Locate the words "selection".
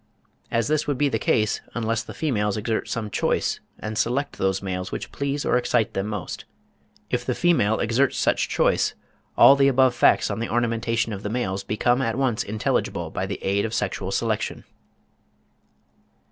14.09-14.63